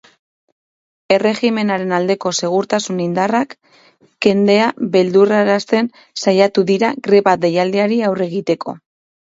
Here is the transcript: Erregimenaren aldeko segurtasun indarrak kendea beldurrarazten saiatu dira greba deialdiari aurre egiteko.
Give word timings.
Erregimenaren 1.15 1.93
aldeko 1.97 2.31
segurtasun 2.39 3.03
indarrak 3.05 3.55
kendea 4.27 4.73
beldurrarazten 4.97 5.95
saiatu 6.25 6.67
dira 6.73 6.95
greba 7.11 7.41
deialdiari 7.47 8.07
aurre 8.11 8.29
egiteko. 8.35 8.79